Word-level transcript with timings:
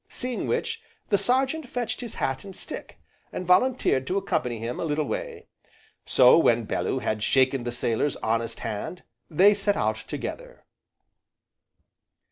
Seeing 0.09 0.47
which, 0.47 0.81
the 1.09 1.17
Sergeant 1.19 1.69
fetched 1.69 2.01
his 2.01 2.15
hat 2.15 2.43
and 2.43 2.55
stick, 2.55 2.97
and 3.31 3.45
volunteered 3.45 4.07
to 4.07 4.17
accompany 4.17 4.57
him 4.57 4.79
a 4.79 4.83
little 4.83 5.05
way. 5.05 5.45
So 6.07 6.39
when 6.39 6.63
Bellew 6.65 6.97
had 6.97 7.21
shaken 7.21 7.65
the 7.65 7.71
sailor's 7.71 8.15
honest 8.15 8.61
hand, 8.61 9.03
they 9.29 9.53
set 9.53 9.77
out 9.77 9.97
together. 10.07 10.65